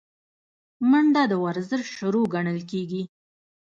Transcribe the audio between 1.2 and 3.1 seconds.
د ورزش شروع ګڼل کېږي